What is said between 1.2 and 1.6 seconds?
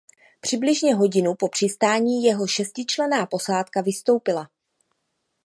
po